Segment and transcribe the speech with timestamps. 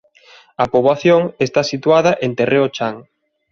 [0.63, 2.95] A poboación está situada en terreo chan.